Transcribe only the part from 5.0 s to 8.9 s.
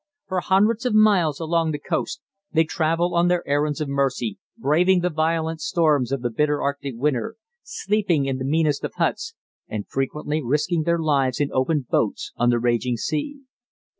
the violent storms of the bitter Arctic winter, sleeping in the meanest